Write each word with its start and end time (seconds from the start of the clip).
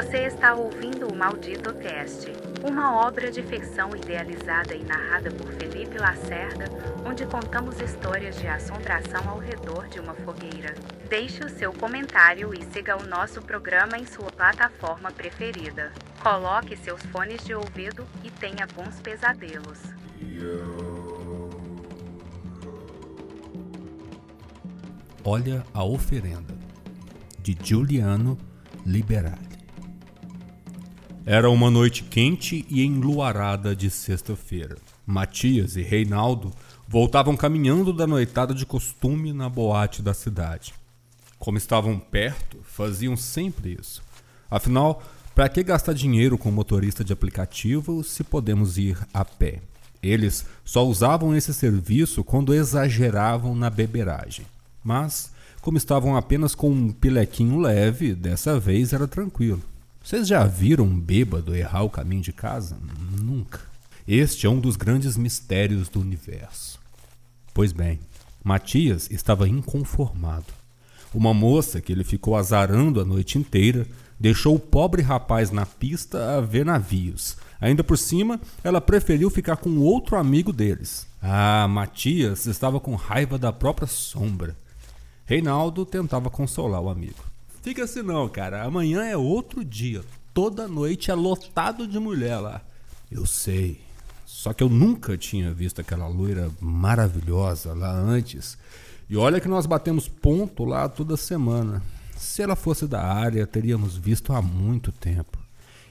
Você 0.00 0.18
está 0.18 0.54
ouvindo 0.54 1.08
o 1.08 1.16
Maldito 1.16 1.74
Cast, 1.74 2.30
uma 2.64 3.04
obra 3.04 3.32
de 3.32 3.42
ficção 3.42 3.90
idealizada 3.96 4.72
e 4.72 4.84
narrada 4.84 5.28
por 5.32 5.48
Felipe 5.54 5.98
Lacerda, 5.98 6.66
onde 7.04 7.26
contamos 7.26 7.80
histórias 7.80 8.36
de 8.36 8.46
assombração 8.46 9.28
ao 9.28 9.38
redor 9.38 9.88
de 9.88 9.98
uma 9.98 10.14
fogueira. 10.14 10.72
Deixe 11.08 11.44
o 11.44 11.48
seu 11.48 11.72
comentário 11.72 12.54
e 12.54 12.62
siga 12.72 12.96
o 12.96 13.08
nosso 13.08 13.42
programa 13.42 13.98
em 13.98 14.06
sua 14.06 14.30
plataforma 14.30 15.10
preferida. 15.10 15.90
Coloque 16.22 16.76
seus 16.76 17.02
fones 17.06 17.44
de 17.44 17.52
ouvido 17.52 18.06
e 18.22 18.30
tenha 18.30 18.68
bons 18.68 19.00
pesadelos. 19.00 19.80
Olha 25.24 25.64
a 25.74 25.82
oferenda 25.82 26.56
de 27.40 27.58
Giuliano 27.60 28.38
Liberali. 28.86 29.47
Era 31.30 31.50
uma 31.50 31.70
noite 31.70 32.04
quente 32.04 32.64
e 32.70 32.82
enluarada 32.82 33.76
de 33.76 33.90
sexta-feira. 33.90 34.78
Matias 35.06 35.76
e 35.76 35.82
Reinaldo 35.82 36.50
voltavam 36.88 37.36
caminhando 37.36 37.92
da 37.92 38.06
noitada 38.06 38.54
de 38.54 38.64
costume 38.64 39.34
na 39.34 39.46
boate 39.46 40.00
da 40.00 40.14
cidade. 40.14 40.72
Como 41.38 41.58
estavam 41.58 41.98
perto, 41.98 42.56
faziam 42.62 43.14
sempre 43.14 43.76
isso. 43.78 44.02
Afinal, 44.50 45.02
para 45.34 45.50
que 45.50 45.62
gastar 45.62 45.92
dinheiro 45.92 46.38
com 46.38 46.50
motorista 46.50 47.04
de 47.04 47.12
aplicativo 47.12 48.02
se 48.02 48.24
podemos 48.24 48.78
ir 48.78 48.96
a 49.12 49.22
pé? 49.22 49.60
Eles 50.02 50.46
só 50.64 50.86
usavam 50.86 51.36
esse 51.36 51.52
serviço 51.52 52.24
quando 52.24 52.54
exageravam 52.54 53.54
na 53.54 53.68
beberagem. 53.68 54.46
Mas, 54.82 55.30
como 55.60 55.76
estavam 55.76 56.16
apenas 56.16 56.54
com 56.54 56.70
um 56.70 56.90
pilequinho 56.90 57.60
leve, 57.60 58.14
dessa 58.14 58.58
vez 58.58 58.94
era 58.94 59.06
tranquilo. 59.06 59.62
Vocês 60.02 60.26
já 60.26 60.44
viram 60.44 60.84
um 60.84 61.00
bêbado 61.00 61.54
errar 61.54 61.82
o 61.82 61.90
caminho 61.90 62.22
de 62.22 62.32
casa? 62.32 62.78
Nunca. 63.20 63.60
Este 64.06 64.46
é 64.46 64.50
um 64.50 64.58
dos 64.58 64.76
grandes 64.76 65.16
mistérios 65.16 65.88
do 65.88 66.00
universo. 66.00 66.80
Pois 67.52 67.72
bem, 67.72 68.00
Matias 68.42 69.10
estava 69.10 69.48
inconformado. 69.48 70.46
Uma 71.12 71.34
moça 71.34 71.80
que 71.80 71.92
ele 71.92 72.04
ficou 72.04 72.36
azarando 72.36 73.00
a 73.00 73.04
noite 73.04 73.38
inteira 73.38 73.86
deixou 74.18 74.54
o 74.54 74.60
pobre 74.60 75.02
rapaz 75.02 75.50
na 75.50 75.66
pista 75.66 76.36
a 76.36 76.40
ver 76.40 76.64
navios. 76.64 77.36
Ainda 77.60 77.82
por 77.84 77.98
cima, 77.98 78.40
ela 78.62 78.80
preferiu 78.80 79.28
ficar 79.28 79.56
com 79.56 79.78
outro 79.78 80.16
amigo 80.16 80.52
deles. 80.52 81.06
Ah, 81.20 81.66
Matias 81.68 82.46
estava 82.46 82.78
com 82.78 82.94
raiva 82.94 83.38
da 83.38 83.52
própria 83.52 83.86
sombra. 83.86 84.56
Reinaldo 85.26 85.84
tentava 85.84 86.30
consolar 86.30 86.80
o 86.80 86.88
amigo. 86.88 87.22
Fica 87.68 87.84
assim 87.84 88.00
não, 88.00 88.26
cara. 88.30 88.64
Amanhã 88.64 89.04
é 89.04 89.14
outro 89.14 89.62
dia. 89.62 90.02
Toda 90.32 90.66
noite 90.66 91.10
é 91.10 91.14
lotado 91.14 91.86
de 91.86 91.98
mulher 91.98 92.38
lá. 92.38 92.62
Eu 93.12 93.26
sei. 93.26 93.82
Só 94.24 94.54
que 94.54 94.62
eu 94.62 94.70
nunca 94.70 95.18
tinha 95.18 95.52
visto 95.52 95.78
aquela 95.78 96.08
loira 96.08 96.50
maravilhosa 96.62 97.74
lá 97.74 97.92
antes. 97.92 98.56
E 99.06 99.18
olha 99.18 99.38
que 99.38 99.48
nós 99.48 99.66
batemos 99.66 100.08
ponto 100.08 100.64
lá 100.64 100.88
toda 100.88 101.14
semana. 101.14 101.82
Se 102.16 102.40
ela 102.40 102.56
fosse 102.56 102.86
da 102.86 103.02
área, 103.02 103.46
teríamos 103.46 103.98
visto 103.98 104.32
há 104.32 104.40
muito 104.40 104.90
tempo. 104.90 105.36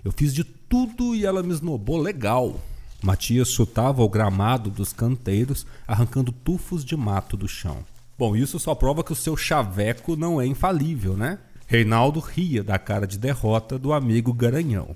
Eu 0.03 0.11
fiz 0.11 0.33
de 0.33 0.43
tudo 0.43 1.13
e 1.13 1.27
ela 1.27 1.43
me 1.43 1.53
esnobou 1.53 1.99
legal. 1.99 2.59
Matias 3.03 3.51
chutava 3.51 4.01
o 4.01 4.09
gramado 4.09 4.71
dos 4.71 4.91
canteiros, 4.91 5.63
arrancando 5.87 6.31
tufos 6.31 6.83
de 6.83 6.97
mato 6.97 7.37
do 7.37 7.47
chão. 7.47 7.85
Bom, 8.17 8.35
isso 8.35 8.57
só 8.57 8.73
prova 8.73 9.03
que 9.03 9.13
o 9.13 9.15
seu 9.15 9.37
chaveco 9.37 10.15
não 10.15 10.41
é 10.41 10.47
infalível, 10.47 11.15
né? 11.15 11.37
Reinaldo 11.69 12.21
ria 12.21 12.63
da 12.63 12.79
cara 12.79 13.05
de 13.05 13.17
derrota 13.17 13.77
do 13.77 13.91
amigo 13.91 14.31
Garanhão. 14.31 14.95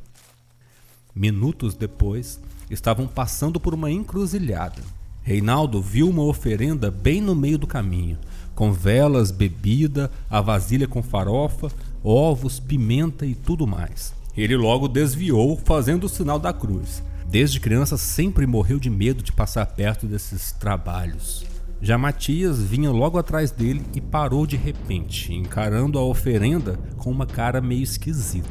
Minutos 1.13 1.75
depois, 1.75 2.39
estavam 2.69 3.09
passando 3.09 3.59
por 3.59 3.73
uma 3.73 3.91
encruzilhada. 3.91 4.81
Reinaldo 5.21 5.81
viu 5.81 6.09
uma 6.09 6.23
oferenda 6.23 6.89
bem 6.89 7.19
no 7.19 7.35
meio 7.35 7.57
do 7.57 7.67
caminho, 7.67 8.17
com 8.55 8.71
velas, 8.71 9.31
bebida, 9.31 10.09
a 10.29 10.39
vasilha 10.39 10.87
com 10.87 11.03
farofa, 11.03 11.69
ovos, 12.01 12.57
pimenta 12.57 13.25
e 13.25 13.35
tudo 13.35 13.67
mais. 13.67 14.13
Ele 14.35 14.55
logo 14.55 14.87
desviou, 14.87 15.57
fazendo 15.57 16.05
o 16.05 16.09
sinal 16.09 16.39
da 16.39 16.53
cruz. 16.53 17.03
Desde 17.25 17.59
criança 17.59 17.97
sempre 17.97 18.47
morreu 18.47 18.79
de 18.79 18.89
medo 18.89 19.21
de 19.21 19.33
passar 19.33 19.65
perto 19.65 20.07
desses 20.07 20.53
trabalhos. 20.53 21.50
Já 21.83 21.97
Matias 21.97 22.61
vinha 22.61 22.91
logo 22.91 23.17
atrás 23.17 23.49
dele 23.49 23.83
e 23.95 23.99
parou 23.99 24.45
de 24.45 24.55
repente, 24.55 25.33
encarando 25.33 25.97
a 25.97 26.05
oferenda 26.05 26.77
com 26.95 27.09
uma 27.09 27.25
cara 27.25 27.59
meio 27.59 27.81
esquisita. 27.81 28.49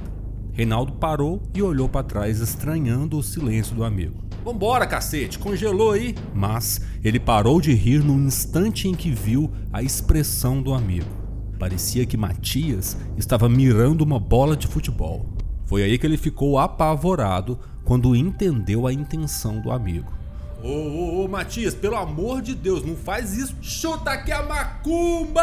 Reinaldo 0.53 0.95
parou 0.95 1.41
e 1.55 1.63
olhou 1.63 1.89
para 1.89 2.03
trás, 2.03 2.41
estranhando 2.41 3.17
o 3.17 3.23
silêncio 3.23 3.77
do 3.77 3.85
amigo. 3.85 4.17
Vambora, 4.45 4.85
cacete, 4.85 5.39
congelou 5.39 5.93
aí! 5.93 6.17
Mas 6.35 6.81
ele 7.05 7.21
parou 7.21 7.61
de 7.61 7.73
rir 7.73 8.03
no 8.03 8.15
instante 8.15 8.89
em 8.89 8.95
que 8.95 9.13
viu 9.13 9.49
a 9.73 9.81
expressão 9.81 10.61
do 10.61 10.75
amigo. 10.75 11.09
Parecia 11.57 12.05
que 12.05 12.17
Matias 12.17 12.97
estava 13.17 13.49
mirando 13.49 14.01
uma 14.01 14.19
bola 14.19 14.57
de 14.57 14.67
futebol. 14.67 15.25
Foi 15.67 15.85
aí 15.85 15.97
que 15.99 16.07
ele 16.07 16.17
ficou 16.17 16.59
apavorado 16.59 17.61
quando 17.85 18.17
entendeu 18.17 18.89
a 18.89 18.93
intenção 18.93 19.61
do 19.61 19.71
amigo. 19.71 20.20
Ô, 20.63 20.69
ô, 20.69 21.25
ô, 21.25 21.29
Matias, 21.29 21.75
pelo 21.75 21.97
amor 21.97 22.43
de 22.43 22.55
Deus, 22.55 22.85
não 22.85 22.95
faz 22.95 23.37
isso. 23.37 23.57
Chuta 23.63 24.11
aqui 24.11 24.31
a 24.31 24.43
macumba! 24.43 25.43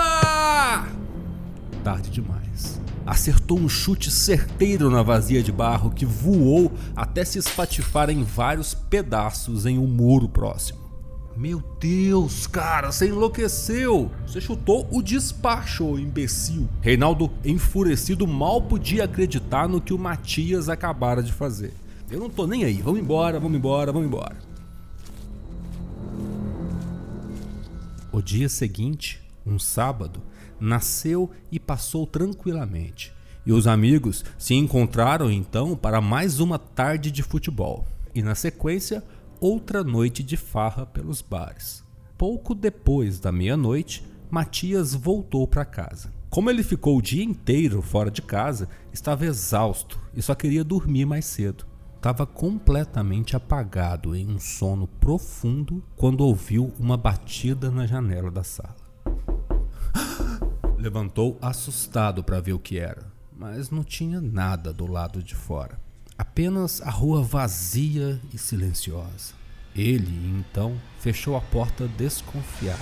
Tarde 1.84 2.10
demais. 2.12 2.80
Acertou 3.06 3.58
um 3.58 3.68
chute 3.68 4.12
certeiro 4.12 4.92
na 4.92 5.02
vazia 5.02 5.42
de 5.42 5.52
barro 5.52 5.90
que 5.90 6.06
voou 6.06 6.72
até 6.96 7.26
se 7.26 7.40
espatifar 7.40 8.10
em 8.10 8.22
vários 8.22 8.76
pedaços 8.76 9.66
em 9.66 9.80
um 9.80 9.88
muro 9.88 10.30
próximo. 10.30 10.88
Meu 11.36 11.64
Deus, 11.80 12.46
cara, 12.48 12.92
você 12.92 13.08
enlouqueceu! 13.08 14.12
Você 14.26 14.42
chutou 14.42 14.88
o 14.92 15.02
despacho, 15.02 15.98
imbecil. 15.98 16.68
Reinaldo, 16.82 17.32
enfurecido, 17.46 18.28
mal 18.28 18.62
podia 18.62 19.06
acreditar 19.06 19.68
no 19.70 19.80
que 19.80 19.94
o 19.94 20.00
Matias 20.00 20.68
acabara 20.68 21.24
de 21.24 21.32
fazer. 21.32 21.74
Eu 22.10 22.20
não 22.20 22.30
tô 22.30 22.46
nem 22.46 22.64
aí, 22.66 22.82
vamos 22.82 23.00
embora, 23.00 23.40
vamos 23.40 23.58
embora, 23.58 23.92
vamos 23.92 24.08
embora. 24.08 24.47
O 28.18 28.22
dia 28.24 28.50
seguinte, 28.50 29.22
um 29.46 29.60
sábado, 29.60 30.24
nasceu 30.60 31.30
e 31.52 31.60
passou 31.60 32.08
tranquilamente. 32.08 33.14
E 33.46 33.54
os 33.54 33.68
amigos 33.68 34.26
se 34.40 34.56
encontraram 34.56 35.30
então 35.30 35.76
para 35.76 36.02
mais 36.02 36.40
uma 36.40 36.58
tarde 36.58 37.12
de 37.12 37.22
futebol. 37.22 37.88
E 38.16 38.24
na 38.24 38.34
sequência, 38.34 39.04
outra 39.40 39.84
noite 39.84 40.24
de 40.24 40.36
farra 40.36 40.84
pelos 40.84 41.22
bares. 41.22 41.84
Pouco 42.18 42.56
depois 42.56 43.20
da 43.20 43.32
meia-noite, 43.32 44.04
Matias 44.32 44.96
voltou 44.96 45.48
para 45.48 45.64
casa. 45.64 46.12
Como 46.28 46.50
ele 46.50 46.64
ficou 46.64 46.98
o 46.98 47.04
dia 47.04 47.24
inteiro 47.24 47.84
fora 47.84 48.10
de 48.10 48.24
casa, 48.24 48.68
estava 48.92 49.28
exausto 49.28 50.00
e 50.16 50.24
só 50.24 50.34
queria 50.34 50.64
dormir 50.64 51.06
mais 51.06 51.26
cedo 51.26 51.68
estava 52.08 52.26
completamente 52.26 53.36
apagado 53.36 54.16
em 54.16 54.26
um 54.30 54.40
sono 54.40 54.88
profundo 54.88 55.84
quando 55.98 56.22
ouviu 56.22 56.74
uma 56.80 56.96
batida 56.96 57.70
na 57.70 57.86
janela 57.86 58.32
da 58.32 58.46
sala. 58.46 58.78
Levantou 60.80 61.38
assustado 61.42 62.24
para 62.24 62.40
ver 62.40 62.54
o 62.54 62.60
que 62.60 62.80
era, 62.80 63.12
mas 63.38 63.70
não 63.70 63.84
tinha 63.84 64.22
nada 64.22 64.72
do 64.72 64.90
lado 64.90 65.22
de 65.22 65.36
fora. 65.36 65.78
Apenas 66.18 66.82
a 66.82 66.90
rua 66.90 67.22
vazia 67.22 68.22
e 68.34 68.38
silenciosa. 68.38 69.34
Ele, 69.76 70.30
então, 70.30 70.80
fechou 71.02 71.36
a 71.36 71.42
porta 71.42 71.90
desconfiado. 71.90 72.80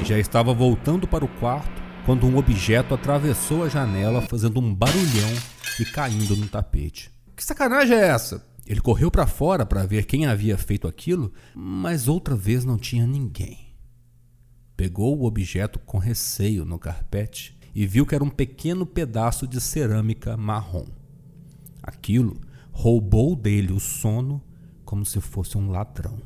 E 0.00 0.04
já 0.04 0.16
estava 0.16 0.54
voltando 0.54 1.08
para 1.08 1.24
o 1.24 1.28
quarto 1.40 1.82
quando 2.06 2.24
um 2.24 2.36
objeto 2.36 2.94
atravessou 2.94 3.64
a 3.64 3.68
janela 3.68 4.22
fazendo 4.22 4.60
um 4.60 4.72
barulhão 4.72 5.34
e 5.80 5.84
caindo 5.86 6.36
no 6.36 6.46
tapete. 6.46 7.12
Que 7.36 7.42
sacanagem 7.42 7.96
é 7.96 8.06
essa? 8.10 8.53
Ele 8.66 8.80
correu 8.80 9.10
para 9.10 9.26
fora 9.26 9.66
para 9.66 9.84
ver 9.84 10.06
quem 10.06 10.26
havia 10.26 10.56
feito 10.56 10.88
aquilo, 10.88 11.32
mas 11.54 12.08
outra 12.08 12.34
vez 12.34 12.64
não 12.64 12.78
tinha 12.78 13.06
ninguém. 13.06 13.74
Pegou 14.76 15.18
o 15.18 15.24
objeto 15.24 15.78
com 15.80 15.98
receio 15.98 16.64
no 16.64 16.78
carpete 16.78 17.56
e 17.74 17.86
viu 17.86 18.06
que 18.06 18.14
era 18.14 18.24
um 18.24 18.30
pequeno 18.30 18.86
pedaço 18.86 19.46
de 19.46 19.60
cerâmica 19.60 20.36
marrom. 20.36 20.86
Aquilo 21.82 22.40
roubou 22.72 23.36
dele 23.36 23.72
o 23.72 23.78
sono 23.78 24.42
como 24.84 25.04
se 25.04 25.20
fosse 25.20 25.58
um 25.58 25.70
ladrão. 25.70 26.18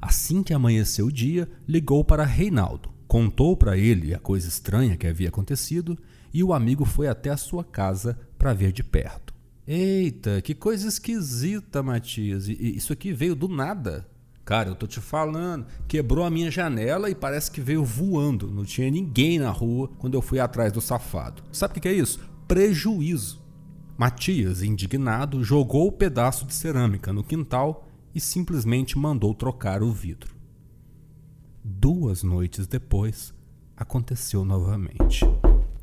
Assim 0.00 0.42
que 0.42 0.54
amanheceu 0.54 1.06
o 1.06 1.12
dia, 1.12 1.48
ligou 1.66 2.04
para 2.04 2.24
Reinaldo, 2.24 2.90
contou 3.06 3.56
para 3.56 3.76
ele 3.76 4.14
a 4.14 4.18
coisa 4.18 4.48
estranha 4.48 4.96
que 4.96 5.06
havia 5.06 5.28
acontecido 5.28 5.98
e 6.32 6.42
o 6.42 6.52
amigo 6.52 6.84
foi 6.84 7.08
até 7.08 7.30
a 7.30 7.36
sua 7.36 7.64
casa 7.64 8.18
para 8.38 8.54
ver 8.54 8.72
de 8.72 8.82
perto. 8.82 9.35
Eita, 9.66 10.40
que 10.40 10.54
coisa 10.54 10.86
esquisita, 10.86 11.82
Matias. 11.82 12.48
Isso 12.48 12.92
aqui 12.92 13.12
veio 13.12 13.34
do 13.34 13.48
nada. 13.48 14.08
Cara, 14.44 14.68
eu 14.68 14.76
tô 14.76 14.86
te 14.86 15.00
falando, 15.00 15.66
quebrou 15.88 16.24
a 16.24 16.30
minha 16.30 16.52
janela 16.52 17.10
e 17.10 17.16
parece 17.16 17.50
que 17.50 17.60
veio 17.60 17.84
voando. 17.84 18.48
Não 18.48 18.64
tinha 18.64 18.88
ninguém 18.88 19.40
na 19.40 19.50
rua 19.50 19.90
quando 19.98 20.14
eu 20.14 20.22
fui 20.22 20.38
atrás 20.38 20.72
do 20.72 20.80
safado. 20.80 21.42
Sabe 21.50 21.78
o 21.78 21.80
que 21.80 21.88
é 21.88 21.92
isso? 21.92 22.20
Prejuízo. 22.46 23.42
Matias, 23.98 24.62
indignado, 24.62 25.42
jogou 25.42 25.88
o 25.88 25.92
pedaço 25.92 26.46
de 26.46 26.54
cerâmica 26.54 27.12
no 27.12 27.24
quintal 27.24 27.88
e 28.14 28.20
simplesmente 28.20 28.96
mandou 28.96 29.34
trocar 29.34 29.82
o 29.82 29.90
vidro. 29.90 30.36
Duas 31.64 32.22
noites 32.22 32.68
depois, 32.68 33.34
aconteceu 33.76 34.44
novamente. 34.44 35.24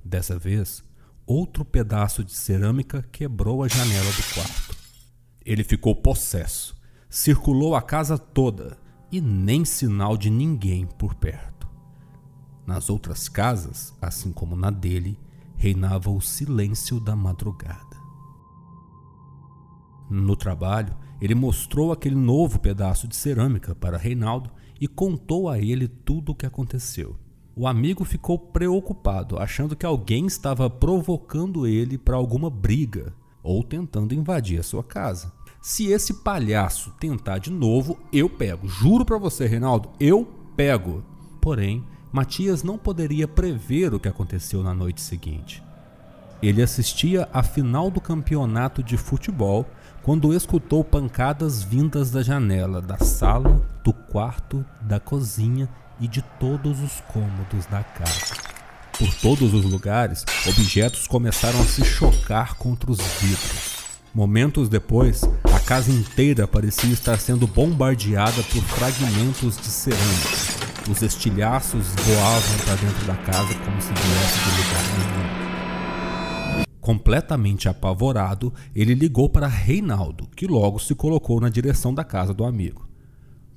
Dessa 0.06 0.40
vez, 0.40 0.82
outro 1.26 1.64
pedaço 1.64 2.24
de 2.24 2.34
cerâmica 2.34 3.02
quebrou 3.12 3.64
a 3.64 3.68
janela 3.68 4.12
do 4.12 4.34
quarto. 4.34 4.78
Ele 5.46 5.64
ficou 5.64 5.96
possesso, 5.96 6.76
circulou 7.10 7.76
a 7.76 7.82
casa 7.82 8.18
toda 8.18 8.78
e 9.12 9.22
nem 9.22 9.66
sinal 9.66 10.18
de 10.18 10.30
ninguém 10.30 10.86
por 10.86 11.16
perto. 11.16 11.68
Nas 12.66 12.90
outras 12.90 13.28
casas, 13.28 13.94
assim 14.02 14.32
como 14.32 14.56
na 14.56 14.70
dele, 14.70 15.20
reinava 15.56 16.10
o 16.10 16.22
silêncio 16.22 17.00
da 17.00 17.16
madrugada. 17.16 17.98
No 20.10 20.36
trabalho, 20.36 20.96
ele 21.22 21.36
mostrou 21.36 21.92
aquele 21.92 22.16
novo 22.16 22.60
pedaço 22.60 23.08
de 23.08 23.16
cerâmica 23.16 23.74
para 23.74 23.98
Reinaldo 23.98 24.52
e 24.80 24.88
contou 24.88 25.50
a 25.50 25.60
ele 25.60 25.88
tudo 25.88 26.32
o 26.32 26.36
que 26.36 26.46
aconteceu. 26.46 27.16
O 27.56 27.68
amigo 27.68 28.04
ficou 28.04 28.40
preocupado, 28.40 29.38
achando 29.38 29.76
que 29.76 29.86
alguém 29.86 30.26
estava 30.26 30.68
provocando 30.72 31.68
ele 31.68 32.00
para 32.00 32.16
alguma 32.16 32.50
briga 32.50 33.14
ou 33.44 33.62
tentando 33.64 34.16
invadir 34.16 34.60
a 34.60 34.64
sua 34.64 34.84
casa. 34.84 35.32
Se 35.62 35.86
esse 35.86 36.16
palhaço 36.16 36.92
tentar 37.00 37.38
de 37.38 37.52
novo, 37.52 38.00
eu 38.12 38.28
pego. 38.28 38.68
Juro 38.68 39.06
para 39.06 39.20
você, 39.20 39.46
Reinaldo, 39.46 39.92
eu 40.00 40.28
pego. 40.56 41.04
Porém, 41.40 41.84
Matias 42.12 42.64
não 42.64 42.78
poderia 42.78 43.28
prever 43.28 43.94
o 43.94 44.00
que 44.00 44.08
aconteceu 44.08 44.64
na 44.64 44.74
noite 44.74 45.00
seguinte. 45.00 45.64
Ele 46.42 46.62
assistia 46.62 47.30
à 47.32 47.44
final 47.44 47.92
do 47.92 48.02
campeonato 48.02 48.82
de 48.82 48.98
futebol 48.98 49.66
quando 50.02 50.34
escutou 50.34 50.84
pancadas 50.84 51.62
vindas 51.64 52.10
da 52.10 52.24
janela, 52.24 52.82
da 52.82 52.98
sala, 52.98 53.66
do 53.84 53.94
quarto, 53.94 54.66
da 54.82 55.00
cozinha 55.00 55.70
e 56.04 56.08
de 56.08 56.22
todos 56.38 56.82
os 56.82 57.00
cômodos 57.14 57.66
da 57.68 57.82
casa. 57.82 58.36
Por 59.00 59.12
todos 59.16 59.54
os 59.54 59.64
lugares, 59.64 60.26
objetos 60.46 61.08
começaram 61.08 61.62
a 61.62 61.64
se 61.64 61.86
chocar 61.86 62.56
contra 62.56 62.92
os 62.92 63.00
vidros. 63.22 63.78
Momentos 64.14 64.68
depois, 64.68 65.24
a 65.46 65.60
casa 65.62 65.90
inteira 65.90 66.46
parecia 66.46 66.92
estar 66.92 67.18
sendo 67.18 67.48
bombardeada 67.48 68.44
por 68.44 68.62
fragmentos 68.64 69.56
de 69.56 69.68
cerâmica. 69.68 70.92
Os 70.92 71.02
estilhaços 71.02 71.88
voavam 71.88 72.58
para 72.66 72.76
dentro 72.76 73.06
da 73.08 73.16
casa 73.16 73.56
como 73.64 73.82
se 73.82 73.94
viesse 73.94 74.40
de 74.40 74.50
lugar 74.58 74.84
nenhum. 74.98 76.66
Completamente 76.82 77.70
apavorado, 77.70 78.54
ele 78.76 78.94
ligou 78.94 79.30
para 79.30 79.48
Reinaldo, 79.48 80.28
que 80.36 80.48
logo 80.48 80.80
se 80.80 80.94
colocou 80.94 81.40
na 81.40 81.48
direção 81.48 81.94
da 81.94 82.04
casa 82.04 82.34
do 82.34 82.44
amigo. 82.44 82.90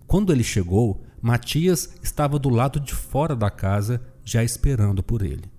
Quando 0.07 0.33
ele 0.33 0.45
chegou, 0.45 1.03
Matias 1.21 1.95
estava 2.03 2.39
do 2.39 2.49
lado 2.49 2.79
de 2.79 2.95
fora 2.95 3.35
da 3.35 3.51
casa, 3.51 4.03
já 4.23 4.45
esperando 4.45 5.03
por 5.03 5.23
ele. 5.23 5.51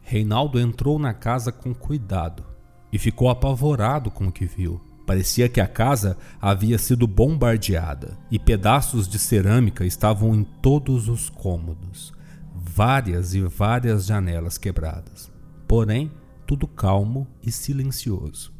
Reinaldo 0.00 0.58
entrou 0.58 0.98
na 0.98 1.12
casa 1.12 1.50
com 1.52 1.74
cuidado 1.74 2.44
e 2.92 2.98
ficou 2.98 3.28
apavorado 3.28 4.10
com 4.10 4.28
o 4.28 4.32
que 4.32 4.46
viu. 4.46 4.80
Parecia 5.06 5.48
que 5.48 5.60
a 5.60 5.66
casa 5.66 6.16
havia 6.40 6.78
sido 6.78 7.06
bombardeada 7.06 8.16
e 8.30 8.38
pedaços 8.38 9.08
de 9.08 9.18
cerâmica 9.18 9.84
estavam 9.84 10.34
em 10.34 10.44
todos 10.44 11.08
os 11.08 11.28
cômodos, 11.28 12.12
várias 12.54 13.34
e 13.34 13.40
várias 13.42 14.06
janelas 14.06 14.58
quebradas. 14.58 15.30
Porém, 15.66 16.12
tudo 16.46 16.66
calmo 16.66 17.26
e 17.42 17.50
silencioso. 17.50 18.52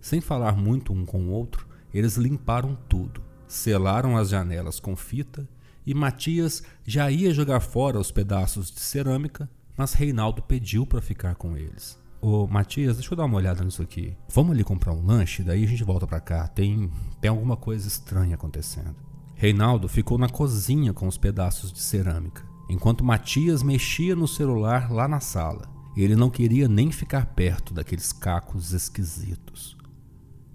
Sem 0.00 0.20
falar 0.20 0.56
muito 0.56 0.92
um 0.92 1.04
com 1.04 1.26
o 1.26 1.30
outro, 1.30 1.68
eles 1.92 2.16
limparam 2.16 2.76
tudo 2.88 3.31
selaram 3.52 4.16
as 4.16 4.30
janelas 4.30 4.80
com 4.80 4.96
fita 4.96 5.46
e 5.84 5.92
Matias 5.92 6.62
já 6.86 7.10
ia 7.10 7.34
jogar 7.34 7.60
fora 7.60 7.98
os 7.98 8.10
pedaços 8.10 8.70
de 8.70 8.80
cerâmica, 8.80 9.48
mas 9.76 9.92
Reinaldo 9.92 10.42
pediu 10.42 10.86
para 10.86 11.02
ficar 11.02 11.34
com 11.34 11.56
eles. 11.56 12.00
Ô 12.20 12.46
Matias, 12.46 12.96
deixa 12.96 13.12
eu 13.12 13.16
dar 13.16 13.24
uma 13.24 13.36
olhada 13.36 13.64
nisso 13.64 13.82
aqui. 13.82 14.16
Vamos 14.32 14.52
ali 14.52 14.64
comprar 14.64 14.92
um 14.92 15.04
lanche, 15.04 15.42
daí 15.42 15.64
a 15.64 15.66
gente 15.66 15.84
volta 15.84 16.06
para 16.06 16.20
cá. 16.20 16.46
Tem, 16.46 16.90
tem 17.20 17.28
alguma 17.28 17.56
coisa 17.56 17.86
estranha 17.86 18.36
acontecendo. 18.36 18.94
Reinaldo 19.34 19.88
ficou 19.88 20.16
na 20.16 20.28
cozinha 20.28 20.94
com 20.94 21.06
os 21.06 21.18
pedaços 21.18 21.72
de 21.72 21.80
cerâmica, 21.80 22.44
enquanto 22.70 23.04
Matias 23.04 23.62
mexia 23.62 24.14
no 24.14 24.28
celular 24.28 24.90
lá 24.90 25.08
na 25.08 25.20
sala. 25.20 25.68
Ele 25.96 26.16
não 26.16 26.30
queria 26.30 26.68
nem 26.68 26.90
ficar 26.90 27.26
perto 27.26 27.74
daqueles 27.74 28.12
cacos 28.12 28.72
esquisitos. 28.72 29.76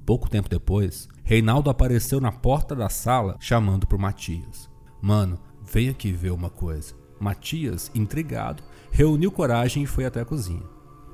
Pouco 0.08 0.30
tempo 0.30 0.48
depois, 0.48 1.10
Reinaldo 1.22 1.70
apareceu 1.70 2.22
na 2.22 2.32
porta 2.32 2.74
da 2.74 2.88
sala 2.88 3.36
chamando 3.42 3.86
por 3.86 4.00
Matias. 4.00 4.70
Mano, 5.02 5.38
vem 5.70 5.90
aqui 5.90 6.14
ver 6.14 6.32
uma 6.32 6.50
coisa. 6.50 6.96
Matias, 7.20 7.92
intrigado, 7.94 8.64
reuniu 8.90 9.30
coragem 9.30 9.84
e 9.84 9.86
foi 9.86 10.06
até 10.06 10.22
a 10.22 10.26
cozinha. 10.26 10.64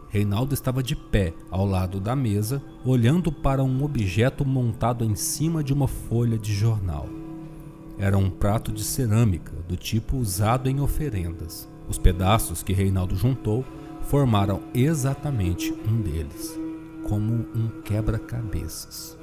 Reinaldo 0.10 0.54
estava 0.54 0.84
de 0.84 0.96
pé 0.96 1.34
ao 1.50 1.66
lado 1.66 2.00
da 2.00 2.16
mesa, 2.16 2.62
olhando 2.86 3.32
para 3.32 3.64
um 3.64 3.84
objeto 3.84 4.46
montado 4.46 5.04
em 5.04 5.16
cima 5.16 5.64
de 5.64 5.74
uma 5.74 5.88
folha 5.88 6.38
de 6.38 6.54
jornal. 6.54 7.10
Era 7.98 8.16
um 8.16 8.30
prato 8.30 8.72
de 8.72 8.84
cerâmica 8.84 9.54
do 9.68 9.76
tipo 9.76 10.18
usado 10.18 10.70
em 10.70 10.80
oferendas. 10.80 11.68
Os 11.90 11.98
pedaços 11.98 12.62
que 12.62 12.74
Reinaldo 12.74 13.16
juntou 13.16 13.66
formaram 14.04 14.62
exatamente 14.72 15.74
um 15.90 16.00
deles 16.00 16.63
como 17.08 17.34
um 17.56 17.82
quebra-cabeças. 17.84 19.18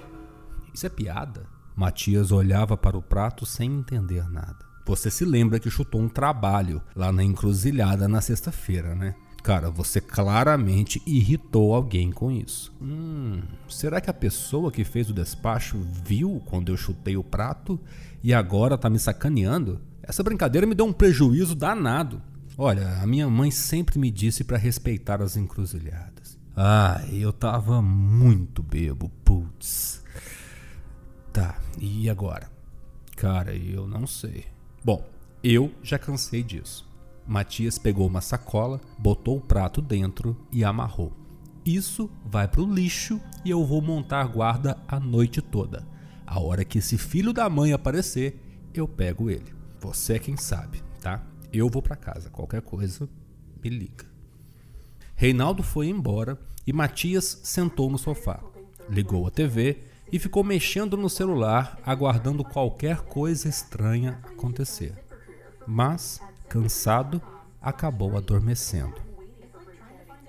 Isso 0.73 0.87
é 0.87 0.89
piada? 0.89 1.47
Matias 1.75 2.31
olhava 2.31 2.77
para 2.77 2.97
o 2.97 3.03
prato 3.03 3.47
sem 3.47 3.71
entender 3.73 4.29
nada. 4.29 4.59
Você 4.87 5.11
se 5.11 5.25
lembra 5.25 5.61
que 5.61 5.71
chutou 5.71 6.01
um 6.01 6.09
trabalho 6.09 6.83
lá 6.97 7.13
na 7.13 7.23
encruzilhada 7.23 8.09
na 8.09 8.21
sexta-feira, 8.21 8.95
né? 8.95 9.15
Cara, 9.43 9.71
você 9.71 10.01
claramente 10.01 11.01
irritou 11.07 11.75
alguém 11.75 12.11
com 12.11 12.31
isso. 12.31 12.73
Hum, 12.81 13.41
será 13.69 14.01
que 14.01 14.11
a 14.11 14.15
pessoa 14.15 14.71
que 14.71 14.85
fez 14.85 15.09
o 15.09 15.15
despacho 15.15 15.79
viu 16.05 16.43
quando 16.47 16.71
eu 16.71 16.77
chutei 16.77 17.17
o 17.17 17.25
prato 17.25 17.81
e 18.23 18.35
agora 18.35 18.77
tá 18.77 18.91
me 18.91 18.99
sacaneando? 18.99 19.81
Essa 20.03 20.23
brincadeira 20.23 20.67
me 20.67 20.75
deu 20.75 20.87
um 20.87 20.93
prejuízo 20.93 21.55
danado. 21.55 22.21
Olha, 22.59 23.01
a 23.01 23.07
minha 23.07 23.29
mãe 23.29 23.51
sempre 23.51 23.99
me 23.99 24.11
disse 24.11 24.45
para 24.45 24.59
respeitar 24.59 25.23
as 25.23 25.37
encruzilhadas. 25.37 26.39
Ah, 26.57 27.03
eu 27.11 27.33
tava 27.33 27.81
muito 27.81 28.63
bebo, 28.63 29.09
putz. 29.25 30.05
Tá, 31.33 31.59
e 31.79 32.11
agora? 32.11 32.51
Cara, 33.17 33.55
eu 33.55 33.87
não 33.87 34.07
sei. 34.07 34.47
Bom, 34.85 35.05
eu 35.43 35.73
já 35.83 35.99
cansei 35.99 36.43
disso. 36.43 36.89
Matias 37.27 37.79
pegou 37.79 38.07
uma 38.07 38.21
sacola, 38.21 38.81
botou 38.99 39.37
o 39.37 39.41
prato 39.41 39.81
dentro 39.81 40.37
e 40.51 40.65
amarrou. 40.65 41.13
Isso 41.65 42.11
vai 42.25 42.49
pro 42.49 42.73
lixo 42.73 43.21
e 43.45 43.51
eu 43.51 43.65
vou 43.65 43.81
montar 43.81 44.25
guarda 44.25 44.77
a 44.89 44.99
noite 44.99 45.41
toda. 45.41 45.87
A 46.27 46.41
hora 46.41 46.65
que 46.65 46.79
esse 46.79 46.99
filho 46.99 47.33
da 47.33 47.49
mãe 47.49 47.73
aparecer, 47.73 48.41
eu 48.75 48.89
pego 48.89 49.31
ele. 49.31 49.55
Você 49.81 50.15
é 50.15 50.19
quem 50.19 50.37
sabe, 50.37 50.83
tá? 51.01 51.25
Eu 51.53 51.69
vou 51.69 51.83
para 51.83 51.97
casa. 51.97 52.31
Qualquer 52.31 52.63
coisa, 52.63 53.09
me 53.63 53.71
liga. 53.71 54.10
Reinaldo 55.21 55.63
foi 55.63 55.89
embora 55.89 56.39
e 56.67 56.73
Matias 56.73 57.43
sentou 57.45 57.91
no 57.91 57.99
sofá, 57.99 58.43
ligou 58.89 59.27
a 59.27 59.31
TV 59.31 59.83
e 60.11 60.19
ficou 60.19 60.43
mexendo 60.43 60.97
no 60.97 61.11
celular, 61.11 61.79
aguardando 61.85 62.43
qualquer 62.43 63.03
coisa 63.03 63.47
estranha 63.47 64.19
acontecer. 64.25 64.95
Mas, 65.67 66.23
cansado, 66.49 67.21
acabou 67.61 68.17
adormecendo. 68.17 68.95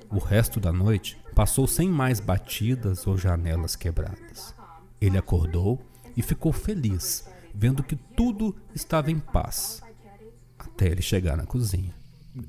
O 0.09 0.19
resto 0.19 0.59
da 0.59 0.73
noite 0.73 1.17
passou 1.33 1.65
sem 1.67 1.87
mais 1.87 2.19
batidas 2.19 3.07
ou 3.07 3.17
janelas 3.17 3.77
quebradas. 3.77 4.53
Ele 4.99 5.17
acordou 5.17 5.79
e 6.17 6.21
ficou 6.21 6.51
feliz, 6.51 7.29
vendo 7.55 7.81
que 7.81 7.95
tudo 7.95 8.53
estava 8.75 9.09
em 9.09 9.19
paz, 9.19 9.81
até 10.59 10.87
ele 10.87 11.01
chegar 11.01 11.37
na 11.37 11.45
cozinha. 11.45 11.95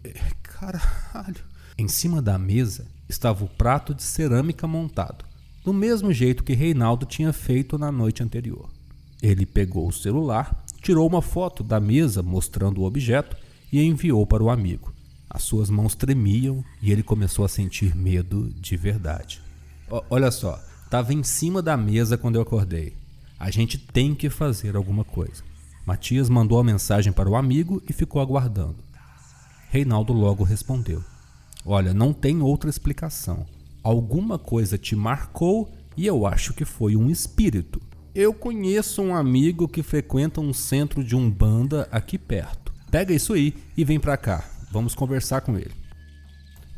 É, 0.03 0.13
caralho! 0.43 1.52
Em 1.83 1.89
cima 1.89 2.23
da 2.23 2.39
mesa 2.39 2.87
estava 3.09 3.45
o 3.45 3.49
prato 3.49 3.93
de 3.93 4.05
cerâmica 4.05 4.69
montado, 4.69 5.25
do 5.65 5.75
mesmo 5.75 6.13
jeito 6.13 6.45
que 6.45 6.53
Reinaldo 6.53 7.05
tinha 7.05 7.33
feito 7.33 7.77
na 7.77 7.91
noite 7.91 8.23
anterior. 8.23 8.71
Ele 9.21 9.45
pegou 9.45 9.89
o 9.89 9.93
celular, 9.93 10.65
tirou 10.81 11.05
uma 11.09 11.21
foto 11.21 11.65
da 11.65 11.81
mesa 11.81 12.23
mostrando 12.23 12.81
o 12.81 12.85
objeto 12.85 13.37
e 13.73 13.83
enviou 13.83 14.25
para 14.25 14.45
o 14.45 14.49
amigo. 14.49 14.95
As 15.29 15.43
suas 15.43 15.69
mãos 15.69 15.97
tremiam 15.97 16.65
e 16.81 16.93
ele 16.93 17.03
começou 17.03 17.45
a 17.45 17.49
sentir 17.49 17.97
medo 17.97 18.49
de 18.61 18.77
verdade. 18.77 19.43
O 19.91 20.05
olha 20.09 20.31
só, 20.31 20.63
estava 20.85 21.13
em 21.13 21.25
cima 21.25 21.61
da 21.61 21.77
mesa 21.77 22.17
quando 22.17 22.37
eu 22.37 22.43
acordei. 22.43 22.95
A 23.41 23.51
gente 23.51 23.77
tem 23.77 24.15
que 24.15 24.31
fazer 24.31 24.77
alguma 24.77 25.03
coisa. 25.03 25.43
Matias 25.85 26.29
mandou 26.29 26.61
a 26.61 26.65
mensagem 26.65 27.13
para 27.13 27.29
o 27.29 27.35
amigo 27.35 27.83
e 27.91 27.93
ficou 27.93 28.23
aguardando. 28.23 28.77
Reinaldo 29.69 30.13
logo 30.13 30.45
respondeu: 30.45 31.03
Olha, 31.65 31.95
não 31.95 32.13
tem 32.13 32.43
outra 32.43 32.69
explicação. 32.69 33.47
Alguma 33.83 34.39
coisa 34.39 34.77
te 34.77 34.97
marcou 34.97 35.71
e 35.97 36.07
eu 36.07 36.27
acho 36.27 36.55
que 36.55 36.65
foi 36.65 36.97
um 36.97 37.11
espírito. 37.11 37.81
Eu 38.15 38.35
conheço 38.35 39.01
um 39.01 39.15
amigo 39.15 39.69
que 39.69 39.83
frequenta 39.83 40.41
um 40.41 40.53
centro 40.53 41.03
de 41.03 41.17
umbanda 41.17 41.89
aqui 41.91 42.19
perto. 42.19 42.73
Pega 42.91 43.15
isso 43.15 43.33
aí 43.33 43.55
e 43.77 43.85
vem 43.85 43.99
pra 43.99 44.17
cá. 44.17 44.45
Vamos 44.71 44.95
conversar 44.95 45.41
com 45.41 45.57
ele. 45.57 45.73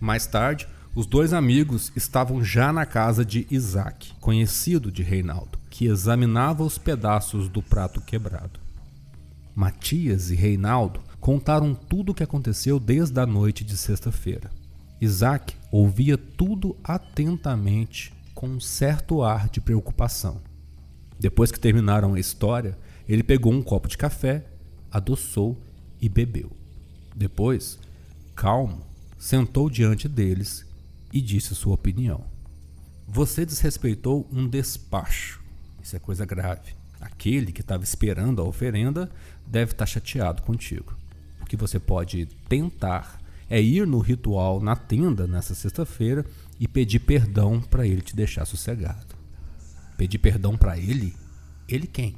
Mais 0.01 0.27
tarde, 0.27 0.69
os 0.95 1.07
dois 1.07 1.33
amigos 1.33 1.91
estavam 1.97 2.45
já 2.45 2.73
na 2.73 2.87
casa 2.87 3.25
de 3.25 3.47
Isaac, 3.51 4.13
conhecido 4.21 4.93
de 4.93 5.03
Reinaldo, 5.03 5.59
que 5.69 5.87
examinava 5.87 6.63
os 6.63 6.79
pedaços 6.79 7.49
do 7.49 7.61
prato 7.61 8.01
quebrado. 8.01 8.61
Matias 9.55 10.31
e 10.31 10.37
Reinaldo 10.37 11.01
contaram 11.21 11.75
tudo 11.75 12.13
o 12.13 12.15
que 12.15 12.23
aconteceu 12.23 12.79
desde 12.79 13.19
a 13.19 13.27
noite 13.27 13.65
de 13.65 13.77
sexta-feira. 13.77 14.51
Isaac 15.05 15.55
ouvia 15.71 16.17
tudo 16.17 16.77
atentamente, 16.83 18.13
com 18.35 18.49
um 18.49 18.61
certo 18.61 19.23
ar 19.23 19.49
de 19.49 19.61
preocupação. 19.61 20.41
Depois 21.19 21.53
que 21.53 21.61
terminaram 21.61 22.15
a 22.15 22.21
história, 22.21 22.77
ele 23.09 23.23
pegou 23.23 23.53
um 23.53 23.63
copo 23.63 23.89
de 23.89 23.97
café, 23.97 24.45
adoçou 24.91 25.61
e 26.01 26.09
bebeu. 26.09 26.51
Depois, 27.15 27.79
calmo, 28.35 28.83
sentou 29.19 29.71
diante 29.71 30.09
deles 30.09 30.67
e 31.13 31.21
disse 31.21 31.55
sua 31.55 31.75
opinião. 31.75 32.25
Você 33.07 33.47
desrespeitou 33.47 34.29
um 34.33 34.49
despacho. 34.49 35.41
Isso 35.83 35.95
é 35.95 35.99
coisa 35.99 36.25
grave. 36.25 36.75
Aquele 37.01 37.53
que 37.53 37.61
estava 37.61 37.85
esperando 37.85 38.41
a 38.41 38.45
oferenda 38.45 39.11
deve 39.47 39.73
estar 39.73 39.85
tá 39.85 39.87
chateado 39.87 40.43
contigo. 40.43 40.97
O 41.41 41.45
que 41.45 41.57
você 41.57 41.79
pode 41.79 42.27
tentar 42.49 43.21
é 43.49 43.61
ir 43.61 43.87
no 43.87 43.99
ritual 43.99 44.61
na 44.61 44.77
tenda 44.77 45.27
nessa 45.27 45.55
sexta-feira 45.55 46.25
e 46.59 46.67
pedir 46.67 47.01
perdão 47.01 47.61
para 47.61 47.87
ele 47.87 48.01
te 48.01 48.15
deixar 48.15 48.45
sossegado. 48.45 49.15
Pedir 49.97 50.19
perdão 50.19 50.57
para 50.57 50.79
ele? 50.79 51.15
Ele 51.69 51.87
quem? 51.87 52.17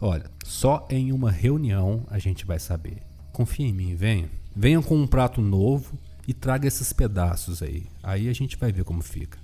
Olha, 0.00 0.30
só 0.44 0.86
em 0.90 1.12
uma 1.12 1.30
reunião 1.30 2.04
a 2.08 2.18
gente 2.18 2.44
vai 2.44 2.58
saber. 2.58 3.02
Confia 3.32 3.66
em 3.66 3.72
mim, 3.72 3.94
venha. 3.94 4.30
Venha 4.54 4.82
com 4.82 4.96
um 4.96 5.06
prato 5.06 5.40
novo 5.40 5.98
e 6.26 6.34
traga 6.34 6.68
esses 6.68 6.92
pedaços 6.92 7.62
aí. 7.62 7.86
Aí 8.02 8.28
a 8.28 8.32
gente 8.32 8.56
vai 8.56 8.72
ver 8.72 8.84
como 8.84 9.02
fica. 9.02 9.38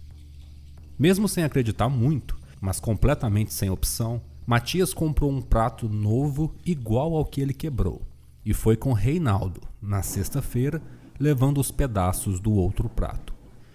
Mesmo 0.99 1.29
sem 1.29 1.45
acreditar 1.45 1.89
muito, 1.89 2.39
mas 2.61 2.81
completamente 2.81 3.55
sem 3.55 3.71
opção, 3.71 4.21
Matias 4.47 4.93
comprou 4.93 5.31
um 5.31 5.41
prato 5.41 5.89
novo 5.89 6.55
igual 6.65 7.15
ao 7.15 7.25
que 7.25 7.41
ele 7.41 7.55
quebrou 7.55 8.09
e 8.49 8.55
foi 8.55 8.79
com 8.79 8.95
Reinaldo 8.95 9.61
na 9.81 10.03
sexta-feira, 10.03 10.81
levando 11.19 11.59
os 11.59 11.71
pedaços 11.71 12.41
do 12.41 12.53
outro 12.53 12.89
prato. 12.89 13.35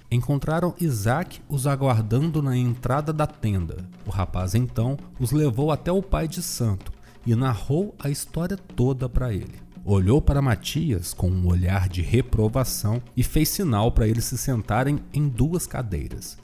Encontraram 0.10 0.76
Isaac 0.80 1.42
os 1.50 1.66
aguardando 1.66 2.42
na 2.42 2.56
entrada 2.56 3.12
da 3.12 3.26
tenda. 3.26 3.78
O 4.06 4.12
rapaz 4.12 4.54
então 4.54 4.98
os 5.20 5.32
levou 5.32 5.72
até 5.72 5.92
o 5.92 6.04
pai 6.04 6.28
de 6.28 6.42
santo 6.42 6.92
e 7.26 7.36
narrou 7.36 7.96
a 7.98 8.10
história 8.10 8.56
toda 8.56 9.10
para 9.10 9.34
ele. 9.34 9.56
Olhou 9.86 10.22
para 10.22 10.42
Matias 10.42 11.14
com 11.14 11.30
um 11.30 11.48
olhar 11.48 11.90
de 11.90 12.02
reprovação 12.02 13.02
e 13.18 13.24
fez 13.24 13.50
sinal 13.50 13.92
para 13.92 14.08
eles 14.08 14.24
se 14.24 14.38
sentarem 14.38 15.00
em 15.14 15.28
duas 15.28 15.66
cadeiras. 15.68 16.38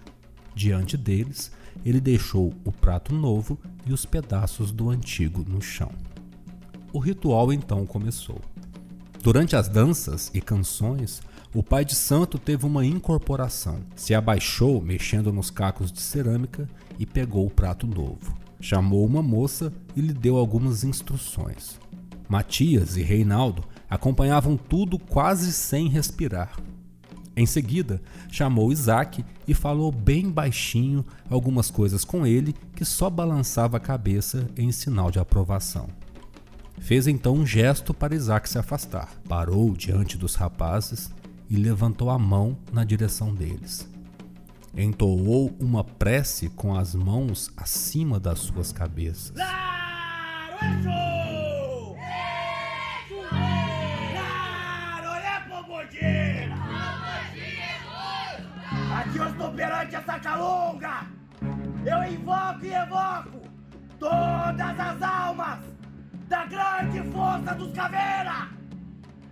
Diante 0.53 0.97
deles, 0.97 1.51
ele 1.85 2.01
deixou 2.01 2.53
o 2.65 2.71
prato 2.71 3.13
novo 3.13 3.57
e 3.85 3.93
os 3.93 4.05
pedaços 4.05 4.71
do 4.71 4.89
antigo 4.89 5.45
no 5.47 5.61
chão. 5.61 5.91
O 6.91 6.99
ritual 6.99 7.53
então 7.53 7.85
começou. 7.85 8.41
Durante 9.21 9.53
as 9.55 9.67
danças 9.67 10.31
e 10.33 10.39
canções, 10.39 11.21
o 11.53 11.61
pai 11.61 11.83
de 11.83 11.93
santo 11.93 12.39
teve 12.39 12.65
uma 12.65 12.85
incorporação. 12.85 13.81
Se 13.93 14.15
abaixou, 14.15 14.81
mexendo 14.81 15.33
nos 15.33 15.51
cacos 15.51 15.91
de 15.91 15.99
cerâmica, 15.99 16.69
e 16.97 17.05
pegou 17.05 17.45
o 17.45 17.51
prato 17.51 17.85
novo. 17.85 18.37
Chamou 18.61 19.05
uma 19.05 19.21
moça 19.21 19.73
e 19.93 19.99
lhe 19.99 20.13
deu 20.13 20.37
algumas 20.37 20.85
instruções. 20.85 21.79
Matias 22.29 22.95
e 22.95 23.01
Reinaldo 23.01 23.63
acompanhavam 23.89 24.55
tudo 24.55 24.97
quase 24.97 25.51
sem 25.51 25.89
respirar. 25.89 26.57
Em 27.35 27.45
seguida, 27.45 28.01
chamou 28.31 28.71
Isaac 28.71 29.23
e 29.47 29.53
falou 29.53 29.91
bem 29.91 30.29
baixinho 30.29 31.05
algumas 31.29 31.69
coisas 31.71 32.05
com 32.05 32.25
ele 32.25 32.53
que 32.75 32.85
só 32.85 33.09
balançava 33.09 33.77
a 33.77 33.81
cabeça 33.81 34.49
em 34.57 34.71
sinal 34.71 35.09
de 35.09 35.19
aprovação. 35.19 35.89
Fez 36.79 37.07
então 37.07 37.35
um 37.35 37.45
gesto 37.45 37.93
para 37.93 38.15
Isaac 38.15 38.49
se 38.49 38.57
afastar. 38.57 39.09
Parou 39.27 39.73
diante 39.73 40.17
dos 40.17 40.35
rapazes 40.35 41.13
e 41.49 41.55
levantou 41.55 42.09
a 42.09 42.17
mão 42.17 42.57
na 42.71 42.83
direção 42.83 43.33
deles. 43.33 43.87
Entoou 44.75 45.55
uma 45.59 45.83
prece 45.83 46.49
com 46.49 46.75
as 46.75 46.95
mãos 46.95 47.51
acima 47.57 48.19
das 48.19 48.39
suas 48.39 48.71
cabeças. 48.71 49.33
Aqui 58.91 59.17
eu 59.17 59.29
estou 59.29 59.51
perante 59.53 59.95
essa 59.95 60.19
calunga! 60.19 61.07
Eu 61.85 62.03
invoco 62.11 62.65
e 62.65 62.73
evoco 62.73 63.39
todas 63.99 64.79
as 64.79 65.01
almas 65.01 65.78
da 66.29 66.45
grande 66.45 67.01
força 67.11 67.55
dos 67.55 67.73
caveiras! 67.73 68.59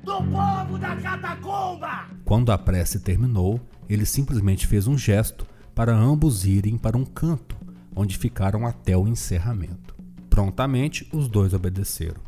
do 0.08 0.24
povo 0.24 0.80
da 0.80 0.96
catacumba! 0.96 2.08
Quando 2.24 2.50
a 2.52 2.58
prece 2.58 3.02
terminou, 3.02 3.60
ele 3.90 4.06
simplesmente 4.06 4.66
fez 4.66 4.88
um 4.88 4.98
gesto 4.98 5.46
para 5.76 5.94
ambos 5.94 6.46
irem 6.46 6.78
para 6.78 6.98
um 6.98 7.06
canto, 7.06 7.58
onde 7.94 8.18
ficaram 8.18 8.66
até 8.66 8.98
o 8.98 9.08
encerramento. 9.08 9.96
Prontamente, 10.30 11.08
os 11.12 11.28
dois 11.28 11.54
obedeceram. 11.54 12.22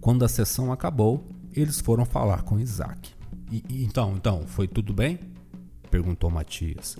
Quando 0.00 0.24
a 0.24 0.28
sessão 0.28 0.70
acabou, 0.70 1.26
eles 1.52 1.80
foram 1.80 2.04
falar 2.04 2.42
com 2.42 2.60
Isaac. 2.60 3.12
E, 3.50 3.64
então, 3.82 4.14
então, 4.16 4.46
foi 4.46 4.68
tudo 4.68 4.92
bem? 4.92 5.18
perguntou 5.90 6.30
Matias. 6.30 6.98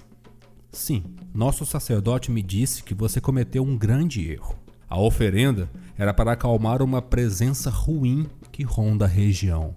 Sim, 0.72 1.04
nosso 1.34 1.66
sacerdote 1.66 2.30
me 2.30 2.42
disse 2.42 2.82
que 2.82 2.94
você 2.94 3.20
cometeu 3.20 3.62
um 3.62 3.76
grande 3.76 4.26
erro. 4.26 4.63
A 4.88 4.98
oferenda 4.98 5.68
era 5.96 6.12
para 6.12 6.32
acalmar 6.32 6.82
uma 6.82 7.00
presença 7.00 7.70
ruim 7.70 8.26
que 8.52 8.62
ronda 8.62 9.04
a 9.04 9.08
região. 9.08 9.74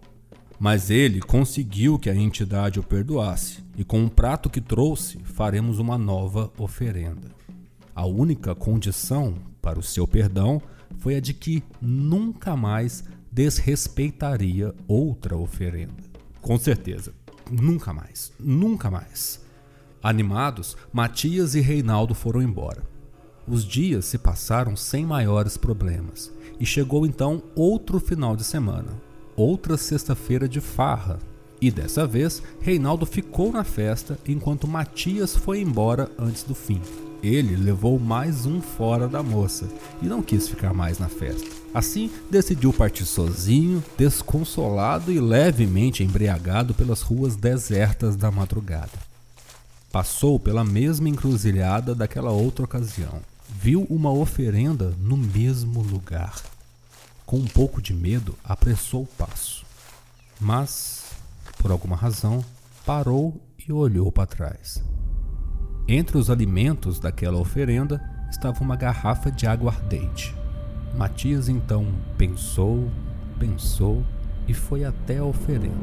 Mas 0.59 0.89
ele 0.89 1.21
conseguiu 1.21 1.99
que 1.99 2.09
a 2.09 2.15
entidade 2.15 2.79
o 2.79 2.83
perdoasse, 2.83 3.63
e 3.77 3.83
com 3.83 4.03
o 4.03 4.09
prato 4.09 4.49
que 4.49 4.59
trouxe, 4.59 5.19
faremos 5.19 5.77
uma 5.77 5.97
nova 5.97 6.51
oferenda. 6.57 7.29
A 7.95 8.05
única 8.05 8.55
condição 8.55 9.35
para 9.61 9.79
o 9.79 9.83
seu 9.83 10.07
perdão 10.07 10.61
foi 10.97 11.15
a 11.15 11.19
de 11.19 11.33
que 11.33 11.63
nunca 11.81 12.55
mais 12.55 13.03
desrespeitaria 13.31 14.73
outra 14.87 15.37
oferenda. 15.37 15.93
Com 16.41 16.57
certeza, 16.57 17.13
nunca 17.51 17.93
mais, 17.93 18.31
nunca 18.39 18.89
mais. 18.89 19.45
Animados, 20.01 20.75
Matias 20.91 21.53
e 21.53 21.59
Reinaldo 21.59 22.15
foram 22.15 22.41
embora. 22.41 22.83
Os 23.47 23.63
dias 23.63 24.03
se 24.05 24.17
passaram 24.17 24.75
sem 24.75 25.05
maiores 25.05 25.55
problemas, 25.55 26.29
e 26.59 26.65
chegou 26.65 27.05
então 27.05 27.41
outro 27.55 27.97
final 27.99 28.35
de 28.35 28.43
semana, 28.43 28.89
outra 29.37 29.77
sexta-feira 29.77 30.49
de 30.49 30.59
farra. 30.59 31.17
E 31.61 31.71
dessa 31.71 32.05
vez, 32.05 32.43
Reinaldo 32.59 33.05
ficou 33.05 33.51
na 33.51 33.63
festa 33.63 34.19
enquanto 34.27 34.67
Matias 34.67 35.35
foi 35.35 35.61
embora 35.61 36.11
antes 36.19 36.43
do 36.43 36.53
fim. 36.53 36.81
Ele 37.23 37.55
levou 37.55 37.97
mais 37.97 38.45
um 38.45 38.61
fora 38.61 39.07
da 39.07 39.23
moça 39.23 39.67
e 40.01 40.05
não 40.07 40.21
quis 40.21 40.47
ficar 40.47 40.73
mais 40.73 40.99
na 40.99 41.07
festa. 41.07 41.47
Assim, 41.73 42.11
decidiu 42.29 42.73
partir 42.73 43.05
sozinho, 43.05 43.83
desconsolado 43.97 45.11
e 45.11 45.19
levemente 45.19 46.03
embriagado 46.03 46.73
pelas 46.73 47.01
ruas 47.01 47.35
desertas 47.35 48.15
da 48.15 48.29
madrugada. 48.29 49.07
Passou 49.91 50.39
pela 50.39 50.63
mesma 50.63 51.09
encruzilhada 51.09 51.95
daquela 51.95 52.29
outra 52.29 52.65
ocasião. 52.65 53.19
Viu 53.49 53.83
uma 53.89 54.11
oferenda 54.11 54.93
no 54.99 55.17
mesmo 55.17 55.81
lugar 55.81 56.35
com 57.27 57.35
um 57.35 57.45
pouco 57.45 57.81
de 57.81 57.93
medo, 57.93 58.35
apressou 58.41 59.03
o 59.03 59.05
passo. 59.05 59.65
Mas, 60.39 61.11
por 61.57 61.71
alguma 61.71 61.95
razão, 61.95 62.43
parou 62.85 63.41
e 63.67 63.71
olhou 63.73 64.09
para 64.09 64.25
trás. 64.25 64.81
Entre 65.89 66.17
os 66.17 66.29
alimentos 66.29 66.99
daquela 66.99 67.37
oferenda 67.37 68.01
estava 68.29 68.61
uma 68.61 68.77
garrafa 68.77 69.29
de 69.29 69.45
água 69.45 69.73
ardente. 69.73 70.33
Matias 70.97 71.49
então 71.49 71.85
pensou, 72.17 72.89
pensou 73.37 74.05
e 74.47 74.53
foi 74.53 74.85
até 74.85 75.17
a 75.17 75.25
oferenda. 75.25 75.75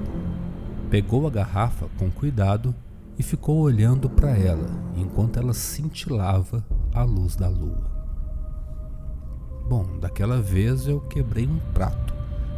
Pegou 0.88 1.26
a 1.26 1.30
garrafa 1.30 1.88
com 1.98 2.10
cuidado 2.10 2.74
e 3.18 3.22
ficou 3.22 3.58
olhando 3.58 4.08
para 4.08 4.30
ela 4.30 4.70
enquanto 4.96 5.38
ela 5.38 5.52
cintilava 5.52 6.64
à 6.94 7.02
luz 7.02 7.34
da 7.34 7.48
lua. 7.48 7.90
Bom, 9.68 9.98
daquela 10.00 10.40
vez 10.40 10.86
eu 10.86 11.00
quebrei 11.00 11.46
um 11.46 11.58
prato, 11.72 12.14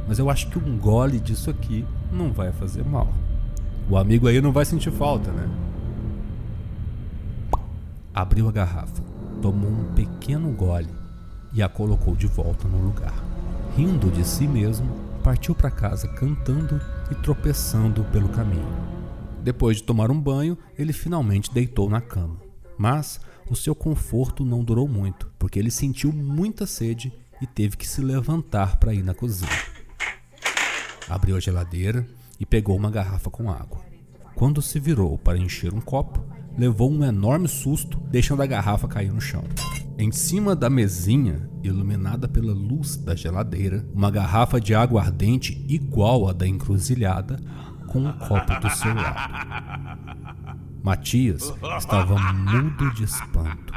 mas 0.07 0.19
eu 0.19 0.29
acho 0.29 0.49
que 0.51 0.59
um 0.59 0.77
gole 0.77 1.19
disso 1.19 1.49
aqui 1.49 1.87
não 2.13 2.33
vai 2.33 2.53
fazer 2.53 2.85
mal. 2.85 3.09
O 3.89 3.97
amigo 3.97 4.29
aí 4.29 4.41
não 4.41 4.53
vai 4.53 4.65
sentir 4.65 4.91
falta, 4.91 5.31
né? 5.31 5.49
Abriu 8.13 8.49
a 8.49 8.53
garrafa, 8.53 9.03
tomou 9.41 9.71
um 9.71 9.93
pequeno 9.95 10.51
gole 10.53 10.93
e 11.53 11.63
a 11.63 11.69
colocou 11.69 12.15
de 12.15 12.27
volta 12.27 12.67
no 12.69 12.85
lugar. 12.85 13.15
Rindo 13.77 14.11
de 14.11 14.25
si 14.25 14.47
mesmo, 14.47 14.89
partiu 15.23 15.55
para 15.55 15.71
casa 15.71 16.09
cantando 16.09 16.81
e 17.11 17.15
tropeçando 17.15 18.03
pelo 18.05 18.29
caminho. 18.29 18.67
Depois 19.43 19.77
de 19.77 19.85
tomar 19.85 20.11
um 20.11 20.21
banho, 20.21 20.59
ele 20.77 20.93
finalmente 20.93 21.53
deitou 21.53 21.89
na 21.89 22.01
cama. 22.01 22.37
Mas 22.77 23.21
o 23.49 23.57
seu 23.57 23.75
conforto 23.75 24.45
não 24.45 24.65
durou 24.65 24.89
muito, 24.89 25.31
porque 25.39 25.59
ele 25.59 25.71
sentiu 25.71 26.13
muita 26.13 26.67
sede 26.67 27.13
e 27.41 27.47
teve 27.47 27.77
que 27.77 27.87
se 27.87 28.01
levantar 28.01 28.77
para 28.77 28.95
ir 28.95 29.03
na 29.03 29.15
cozinha. 29.15 29.51
Abriu 31.09 31.37
a 31.37 31.41
geladeira 31.41 32.07
e 32.41 32.47
pegou 32.47 32.77
uma 32.77 32.91
garrafa 32.91 33.31
com 33.31 33.51
água. 33.51 33.81
Quando 34.35 34.61
se 34.61 34.79
virou 34.81 35.17
para 35.17 35.39
encher 35.39 35.73
um 35.73 35.81
copo, 35.81 36.25
levou 36.59 36.91
um 36.91 37.05
enorme 37.05 37.49
susto, 37.49 37.99
deixando 38.11 38.43
a 38.43 38.47
garrafa 38.47 38.89
cair 38.89 39.13
no 39.13 39.21
chão. 39.21 39.45
Em 39.99 40.13
cima 40.13 40.55
da 40.55 40.69
mesinha, 40.69 41.49
iluminada 41.63 42.29
pela 42.29 42.53
luz 42.53 42.97
da 42.97 43.15
geladeira, 43.15 43.87
uma 43.95 44.11
garrafa 44.11 44.61
de 44.61 44.75
água 44.75 45.01
ardente 45.01 45.65
igual 45.69 46.29
à 46.29 46.33
da 46.33 46.47
encruzilhada, 46.47 47.41
com 47.87 48.01
um 48.01 48.13
copo 48.13 48.61
do 48.61 48.71
seu 48.71 48.95
lado. 48.95 49.97
Matias 50.87 51.53
estava 51.79 52.17
mudo 52.33 52.95
de 52.95 53.03
espanto. 53.03 53.75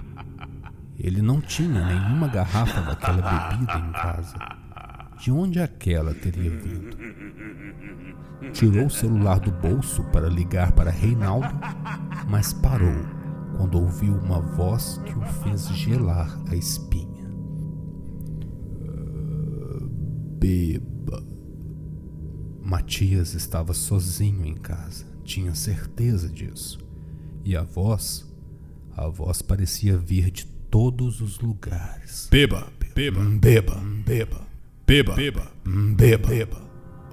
Ele 0.96 1.24
não 1.24 1.42
tinha 1.42 1.84
nenhuma 1.84 2.28
garrafa 2.28 2.82
daquela 2.82 3.50
bebida 3.50 3.80
em 3.80 3.92
casa. 3.94 4.38
De 5.18 5.32
onde 5.32 5.60
aquela 5.60 6.14
teria 6.14 6.52
vindo? 6.52 6.96
Tirou 8.54 8.86
o 8.86 8.92
celular 8.92 9.40
do 9.40 9.50
bolso 9.50 10.04
para 10.12 10.30
ligar 10.30 10.72
para 10.74 10.92
Reinaldo, 10.92 11.50
mas 12.30 12.54
parou 12.54 13.04
quando 13.58 13.80
ouviu 13.82 14.14
uma 14.14 14.40
voz 14.40 15.02
que 15.04 15.18
o 15.18 15.22
fez 15.42 15.68
gelar 15.70 16.40
a 16.52 16.56
espinha. 16.56 17.28
Beba. 20.38 21.24
Matias 22.62 23.34
estava 23.34 23.74
sozinho 23.74 24.46
em 24.46 24.54
casa, 24.54 25.08
tinha 25.24 25.56
certeza 25.56 26.30
disso. 26.30 26.88
E 27.44 27.56
a 27.56 27.64
voz, 27.64 28.26
a 28.96 29.08
voz 29.08 29.42
parecia 29.42 29.98
vir 29.98 30.32
de 30.32 30.46
todos 30.46 31.22
os 31.22 31.40
lugares. 31.40 32.28
Beba, 32.32 32.68
beba, 32.96 33.24
beba, 33.24 33.76
beba, 34.06 34.48
beba, 34.86 35.16
beba, 35.16 35.52
beba, 35.66 36.28
beba, 36.28 36.62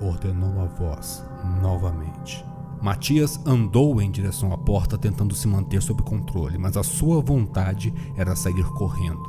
ordenou 0.01 0.61
a 0.61 0.67
voz 0.67 1.25
novamente. 1.63 2.45
Matias 2.83 3.41
andou 3.47 4.01
em 4.03 4.11
direção 4.11 4.53
à 4.53 4.59
porta 4.59 4.99
tentando 4.99 5.35
se 5.35 5.49
manter 5.49 5.83
sob 5.83 6.03
controle, 6.03 6.59
mas 6.59 6.77
a 6.77 6.83
sua 6.83 7.21
vontade 7.23 7.93
era 8.17 8.37
sair 8.37 8.65
correndo. 8.75 9.25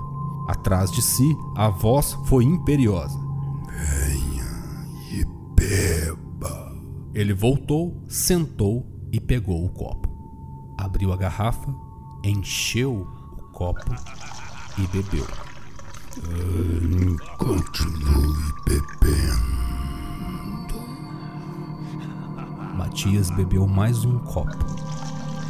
Atrás 0.48 0.92
de 0.92 1.02
si, 1.02 1.36
a 1.56 1.70
voz 1.70 2.14
foi 2.26 2.44
imperiosa. 2.44 3.18
Venha 4.06 4.46
e 5.12 5.26
beba. 5.56 6.76
Ele 7.14 7.34
voltou, 7.34 8.04
sentou 8.08 8.86
e 9.12 9.20
pegou 9.20 9.66
o 9.66 9.70
copo. 9.70 10.07
Abriu 10.78 11.12
a 11.12 11.18
garrafa, 11.18 11.74
encheu 12.24 13.08
o 13.38 13.42
copo 13.52 13.92
e 14.78 14.88
bebeu. 14.88 15.28
Continue 17.38 18.54
bebendo. 18.66 19.58
Matias 22.76 23.30
bebeu 23.32 23.68
mais 23.68 24.06
um 24.06 24.20
copo, 24.20 24.66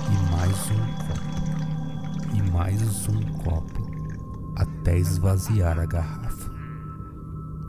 e 0.09 0.31
mais 0.31 0.71
um 0.71 0.85
copo, 1.07 2.35
e 2.35 2.41
mais 2.51 3.07
um 3.09 3.21
copo, 3.43 3.87
até 4.55 4.97
esvaziar 4.97 5.77
a 5.79 5.85
garrafa. 5.85 6.51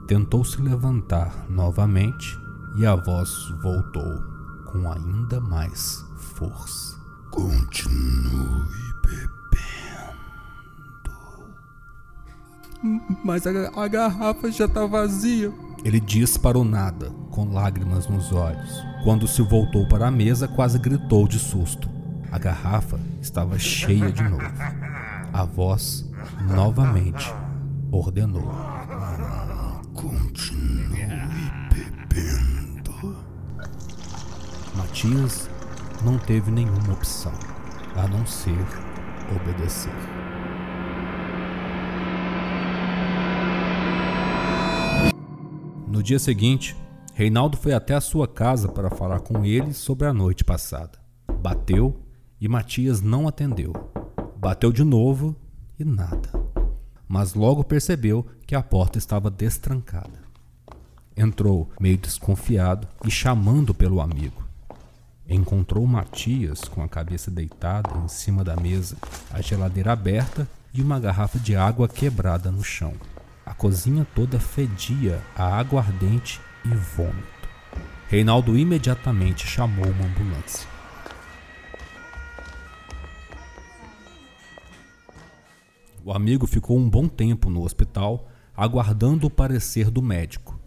Tentou 0.07 0.45
se 0.45 0.61
levantar 0.63 1.47
novamente 1.51 2.39
e 2.77 2.87
a 2.87 2.95
voz 2.95 3.31
voltou 3.63 4.23
com 4.67 4.91
ainda 4.91 5.41
mais 5.41 6.05
força. 6.17 6.98
Continue 7.39 8.67
bebendo. 9.01 9.31
Mas 13.23 13.47
a, 13.47 13.51
a 13.81 13.87
garrafa 13.87 14.51
já 14.51 14.65
está 14.65 14.85
vazia. 14.87 15.53
Ele 15.85 16.01
disse 16.01 16.37
para 16.37 16.59
o 16.59 16.65
nada, 16.65 17.11
com 17.31 17.53
lágrimas 17.53 18.09
nos 18.09 18.33
olhos. 18.33 18.85
Quando 19.05 19.29
se 19.29 19.41
voltou 19.43 19.87
para 19.87 20.09
a 20.09 20.11
mesa, 20.11 20.49
quase 20.49 20.81
gritou 20.81 21.29
de 21.29 21.39
susto. 21.39 21.89
A 22.33 22.39
garrafa 22.39 22.99
estava 23.23 23.57
cheia 23.57 24.11
de 24.11 24.25
novo. 24.25 24.43
A 25.33 25.45
voz 25.45 26.11
novamente 26.53 27.33
ordenou: 27.93 28.51
Continue 29.95 31.07
bebendo. 31.71 33.17
Matias 34.75 35.49
não 36.05 36.19
teve 36.19 36.51
nenhuma 36.51 36.93
opção 36.93 37.33
a 37.97 38.07
não 38.07 38.27
ser 38.27 38.65
obedecer. 39.35 39.93
No 45.87 46.03
dia 46.03 46.19
seguinte, 46.19 46.77
Reinaldo 47.15 47.57
foi 47.57 47.73
até 47.73 47.95
a 47.95 48.01
sua 48.01 48.29
casa 48.29 48.69
para 48.69 48.91
falar 48.91 49.21
com 49.21 49.45
ele 49.45 49.73
sobre 49.73 50.07
a 50.07 50.15
noite 50.15 50.45
passada. 50.45 50.99
Bateu 51.41 52.01
e 52.41 52.49
Matias 52.49 53.01
não 53.01 53.27
atendeu. 53.27 53.73
Bateu 54.37 54.71
de 54.71 54.85
novo 54.85 55.35
e 55.79 55.85
nada. 55.85 56.31
Mas 57.09 57.35
logo 57.35 57.65
percebeu 57.65 58.25
que 58.47 58.55
a 58.55 58.63
porta 58.63 58.99
estava 58.99 59.31
destrancada. 59.31 60.21
Entrou, 61.17 61.69
meio 61.81 61.99
desconfiado 61.99 62.87
e 63.05 63.11
chamando 63.11 63.75
pelo 63.75 64.01
amigo. 64.01 64.48
Encontrou 65.31 65.87
Matias 65.87 66.63
com 66.63 66.83
a 66.83 66.89
cabeça 66.89 67.31
deitada 67.31 67.91
em 67.99 68.09
cima 68.09 68.43
da 68.43 68.57
mesa, 68.57 68.97
a 69.31 69.43
geladeira 69.43 69.93
aberta 69.93 70.49
e 70.73 70.81
uma 70.81 70.99
garrafa 70.99 71.39
de 71.39 71.55
água 71.55 71.87
quebrada 71.87 72.51
no 72.51 72.65
chão. 72.65 72.95
A 73.45 73.53
cozinha 73.53 74.07
toda 74.15 74.41
fedia 74.41 75.21
a 75.37 75.59
aguardente 75.59 76.41
e 76.65 76.69
vômito. 76.69 77.49
Reinaldo 78.09 78.57
imediatamente 78.57 79.47
chamou 79.47 79.85
uma 79.85 80.07
ambulância. 80.07 80.67
O 86.03 86.11
amigo 86.11 86.47
ficou 86.47 86.79
um 86.79 86.89
bom 86.89 87.07
tempo 87.07 87.51
no 87.51 87.65
hospital 87.65 88.27
aguardando 88.57 89.27
o 89.27 89.31
parecer 89.31 89.91
do 89.91 90.01
médico. 90.01 90.59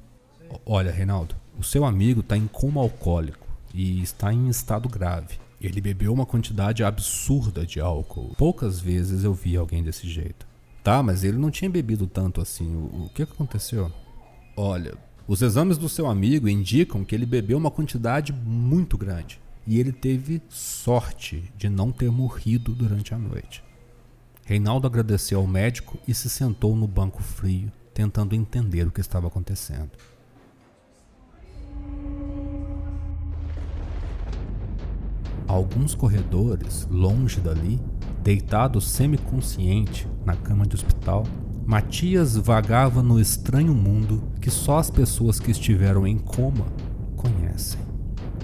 Olha, 0.64 0.92
Reinaldo, 0.92 1.36
o 1.58 1.64
seu 1.64 1.84
amigo 1.84 2.20
está 2.20 2.38
em 2.38 2.46
coma 2.46 2.80
alcoólico 2.80 3.41
e 3.74 4.02
está 4.02 4.34
em 4.34 4.48
estado 4.48 4.88
grave. 4.90 5.40
Ele 5.60 5.80
bebeu 5.80 6.12
uma 6.12 6.26
quantidade 6.26 6.84
absurda 6.84 7.66
de 7.66 7.80
álcool. 7.80 8.34
Poucas 8.38 8.80
vezes 8.80 9.24
eu 9.24 9.34
vi 9.34 9.56
alguém 9.56 9.84
desse 9.84 10.10
jeito. 10.10 10.48
Tá, 10.84 11.04
mas 11.04 11.24
ele 11.24 11.38
não 11.38 11.52
tinha 11.52 11.70
bebido 11.70 12.08
tanto 12.08 12.42
assim. 12.42 12.76
O, 12.76 13.06
o 13.06 13.12
que 13.14 13.22
aconteceu? 13.22 13.92
Olha, 14.58 14.96
os 15.28 15.42
exames 15.42 15.78
do 15.78 15.88
seu 15.88 16.08
amigo 16.08 16.50
indicam 16.50 17.06
que 17.06 17.14
ele 17.14 17.26
bebeu 17.26 17.58
uma 17.58 17.70
quantidade 17.70 18.34
muito 18.34 18.98
grande. 18.98 19.40
E 19.68 19.80
ele 19.80 19.92
teve 19.92 20.42
sorte 20.50 21.44
de 21.56 21.70
não 21.70 21.92
ter 21.92 22.10
morrido 22.10 22.74
durante 22.74 23.14
a 23.14 23.18
noite. 23.18 23.64
Reinaldo 24.44 24.88
agradeceu 24.88 25.40
ao 25.40 25.48
médico 25.48 26.00
e 26.08 26.14
se 26.14 26.28
sentou 26.28 26.76
no 26.76 26.88
banco 26.88 27.22
frio, 27.22 27.72
tentando 27.94 28.36
entender 28.36 28.88
o 28.88 28.92
que 28.92 29.00
estava 29.00 29.28
acontecendo. 29.28 29.92
Alguns 35.52 35.94
corredores, 35.94 36.88
longe 36.90 37.42
dali, 37.42 37.78
deitado 38.24 38.80
semiconsciente 38.80 40.08
na 40.24 40.34
cama 40.34 40.66
de 40.66 40.76
hospital, 40.76 41.26
Matias 41.66 42.38
vagava 42.38 43.04
no 43.04 43.20
estranho 43.20 43.76
mundo 43.76 44.24
que 44.40 44.50
só 44.50 44.78
as 44.78 44.90
pessoas 44.90 45.42
que 45.42 45.52
estiveram 45.52 46.08
em 46.08 46.18
coma 46.18 46.66
conhecem. 47.18 47.82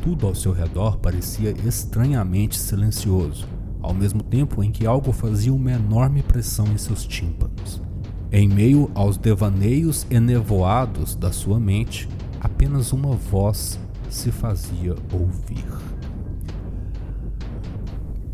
Tudo 0.01 0.27
ao 0.27 0.35
seu 0.35 0.51
redor 0.51 0.97
parecia 0.97 1.51
estranhamente 1.65 2.59
silencioso, 2.59 3.47
ao 3.81 3.93
mesmo 3.93 4.21
tempo 4.21 4.61
em 4.61 4.69
que 4.69 4.85
algo 4.85 5.13
fazia 5.13 5.53
uma 5.53 5.71
enorme 5.71 6.21
pressão 6.21 6.67
em 6.73 6.77
seus 6.77 7.05
tímpanos. 7.05 7.81
Em 8.29 8.49
meio 8.49 8.91
aos 8.93 9.17
devaneios 9.17 10.05
enevoados 10.09 11.15
da 11.15 11.31
sua 11.31 11.57
mente, 11.57 12.09
apenas 12.41 12.91
uma 12.91 13.15
voz 13.15 13.79
se 14.09 14.29
fazia 14.29 14.93
ouvir. 15.13 15.96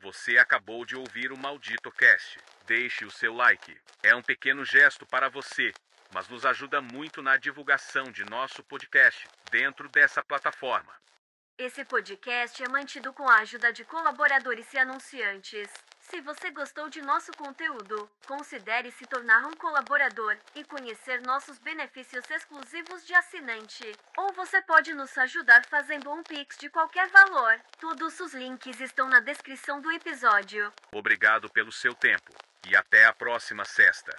Você 0.00 0.38
acabou 0.38 0.86
de 0.86 0.96
ouvir 0.96 1.30
o 1.30 1.36
Maldito 1.36 1.90
Cast. 1.90 2.38
Deixe 2.66 3.04
o 3.04 3.10
seu 3.10 3.34
like. 3.34 3.76
É 4.02 4.14
um 4.14 4.22
pequeno 4.22 4.64
gesto 4.64 5.04
para 5.04 5.28
você 5.28 5.74
mas 6.16 6.30
nos 6.30 6.46
ajuda 6.46 6.80
muito 6.80 7.20
na 7.20 7.36
divulgação 7.36 8.04
de 8.04 8.24
nosso 8.24 8.64
podcast 8.64 9.28
dentro 9.50 9.86
dessa 9.86 10.24
plataforma. 10.24 10.90
Esse 11.58 11.84
podcast 11.84 12.62
é 12.62 12.68
mantido 12.70 13.12
com 13.12 13.28
a 13.28 13.40
ajuda 13.40 13.70
de 13.70 13.84
colaboradores 13.84 14.72
e 14.72 14.78
anunciantes. 14.78 15.68
Se 16.00 16.22
você 16.22 16.50
gostou 16.50 16.88
de 16.88 17.02
nosso 17.02 17.32
conteúdo, 17.32 18.08
considere 18.26 18.90
se 18.92 19.04
tornar 19.04 19.44
um 19.44 19.52
colaborador 19.58 20.38
e 20.54 20.64
conhecer 20.64 21.20
nossos 21.20 21.58
benefícios 21.58 22.24
exclusivos 22.30 23.06
de 23.06 23.12
assinante. 23.12 23.92
Ou 24.16 24.32
você 24.32 24.62
pode 24.62 24.94
nos 24.94 25.18
ajudar 25.18 25.66
fazendo 25.66 26.10
um 26.10 26.22
Pix 26.22 26.56
de 26.56 26.70
qualquer 26.70 27.10
valor. 27.10 27.60
Todos 27.78 28.18
os 28.20 28.32
links 28.32 28.80
estão 28.80 29.06
na 29.06 29.20
descrição 29.20 29.82
do 29.82 29.92
episódio. 29.92 30.72
Obrigado 30.92 31.50
pelo 31.50 31.70
seu 31.70 31.94
tempo 31.94 32.32
e 32.66 32.74
até 32.74 33.04
a 33.04 33.12
próxima 33.12 33.66
sexta. 33.66 34.16